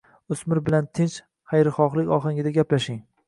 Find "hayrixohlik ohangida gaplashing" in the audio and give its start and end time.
1.53-2.99